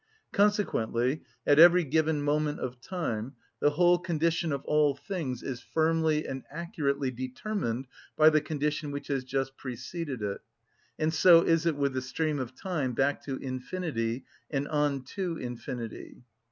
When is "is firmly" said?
5.43-6.25